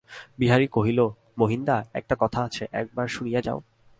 বিহারী 0.39 0.67
কহিল, 0.67 1.09
মহিনদা, 1.37 1.85
একটা 1.93 2.15
কথা 2.19 2.43
আছে, 2.43 2.67
একবার 2.71 3.07
শুনিয়া 3.07 3.41
যাও। 3.41 3.61